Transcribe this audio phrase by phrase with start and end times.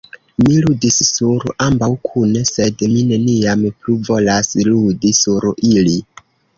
[0.43, 5.99] Mi ludis sur ambaŭ kune; sed mi neniam plu volas ludi sur ili.